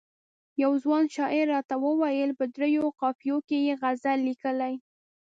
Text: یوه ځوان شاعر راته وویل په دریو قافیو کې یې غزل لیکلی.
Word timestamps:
یوه 0.61 0.77
ځوان 0.83 1.05
شاعر 1.15 1.45
راته 1.55 1.75
وویل 1.85 2.31
په 2.39 2.45
دریو 2.55 2.85
قافیو 3.01 3.37
کې 3.47 3.57
یې 3.65 3.73
غزل 3.81 4.19
لیکلی. 4.27 4.73